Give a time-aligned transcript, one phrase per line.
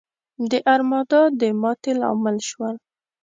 [0.51, 2.75] د ارمادا د ماتې لامل شول.